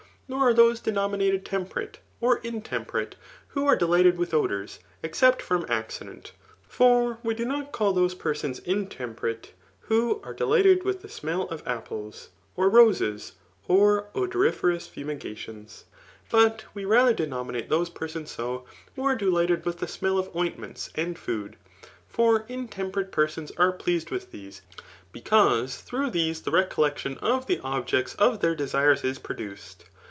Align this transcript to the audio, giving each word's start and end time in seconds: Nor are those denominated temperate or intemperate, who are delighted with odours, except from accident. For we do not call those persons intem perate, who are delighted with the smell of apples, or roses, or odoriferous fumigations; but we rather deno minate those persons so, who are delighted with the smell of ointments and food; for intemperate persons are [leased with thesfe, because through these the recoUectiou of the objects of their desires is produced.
Nor 0.33 0.47
are 0.47 0.53
those 0.53 0.79
denominated 0.79 1.43
temperate 1.43 1.99
or 2.21 2.37
intemperate, 2.37 3.17
who 3.49 3.65
are 3.67 3.75
delighted 3.75 4.17
with 4.17 4.33
odours, 4.33 4.79
except 5.03 5.41
from 5.41 5.65
accident. 5.67 6.31
For 6.69 7.17
we 7.21 7.33
do 7.33 7.43
not 7.43 7.73
call 7.73 7.91
those 7.91 8.15
persons 8.15 8.61
intem 8.61 9.13
perate, 9.13 9.47
who 9.81 10.21
are 10.23 10.33
delighted 10.33 10.83
with 10.83 11.01
the 11.01 11.09
smell 11.09 11.49
of 11.49 11.67
apples, 11.67 12.29
or 12.55 12.69
roses, 12.69 13.33
or 13.67 14.07
odoriferous 14.15 14.87
fumigations; 14.87 15.83
but 16.29 16.63
we 16.73 16.85
rather 16.85 17.13
deno 17.13 17.45
minate 17.45 17.67
those 17.67 17.89
persons 17.89 18.31
so, 18.31 18.63
who 18.95 19.03
are 19.03 19.17
delighted 19.17 19.65
with 19.65 19.79
the 19.79 19.87
smell 19.89 20.17
of 20.17 20.33
ointments 20.33 20.89
and 20.95 21.19
food; 21.19 21.57
for 22.07 22.45
intemperate 22.47 23.11
persons 23.11 23.51
are 23.57 23.77
[leased 23.85 24.09
with 24.11 24.31
thesfe, 24.31 24.61
because 25.11 25.81
through 25.81 26.09
these 26.09 26.43
the 26.43 26.51
recoUectiou 26.51 27.17
of 27.17 27.47
the 27.47 27.59
objects 27.59 28.15
of 28.15 28.39
their 28.39 28.55
desires 28.55 29.03
is 29.03 29.19
produced. 29.19 29.87